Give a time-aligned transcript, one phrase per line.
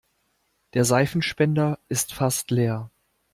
[0.73, 2.89] Der Seifenspender ist fast leer.